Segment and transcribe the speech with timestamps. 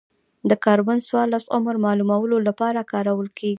[0.49, 3.49] د کاربن څورلس عمر معلومولو لپاره کارول کېږي.